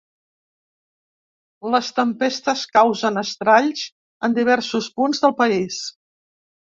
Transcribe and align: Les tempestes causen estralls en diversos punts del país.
Les 1.75 1.91
tempestes 1.99 2.63
causen 2.77 3.23
estralls 3.23 3.83
en 4.29 4.33
diversos 4.39 4.89
punts 5.01 5.23
del 5.27 5.37
país. 5.43 5.79